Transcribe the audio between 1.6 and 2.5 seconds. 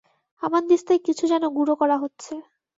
করা হচ্ছে।